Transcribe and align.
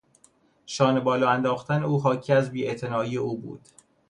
شانه 0.65 0.99
بالا 0.99 1.29
انداختن 1.29 1.83
او 1.83 1.99
حاکی 2.01 2.33
از 2.33 2.51
بیاعتنایی 2.51 3.17
او 3.17 3.37
بود. 3.37 3.61